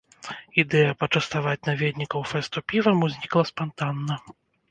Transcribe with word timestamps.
Ідэя 0.61 0.93
пачаставаць 1.01 1.67
наведнікаў 1.69 2.25
фэсту 2.31 2.63
півам 2.73 3.05
узнікла 3.09 3.43
спантанна. 3.53 4.15